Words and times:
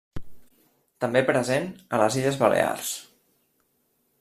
També 1.05 1.21
present 1.27 1.69
a 1.97 2.01
les 2.03 2.17
Illes 2.23 2.41
Balears. 2.41 2.91